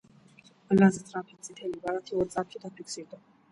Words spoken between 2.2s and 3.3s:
ორ წამში დაფიქსირდა.